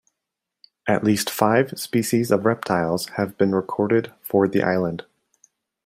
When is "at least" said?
0.87-1.29